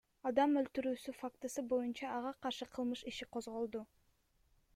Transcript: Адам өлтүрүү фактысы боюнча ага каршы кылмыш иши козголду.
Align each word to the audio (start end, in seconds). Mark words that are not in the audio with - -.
Адам 0.27 0.53
өлтүрүү 0.61 1.13
фактысы 1.19 1.65
боюнча 1.75 2.09
ага 2.15 2.33
каршы 2.47 2.69
кылмыш 2.79 3.05
иши 3.13 3.31
козголду. 3.37 3.85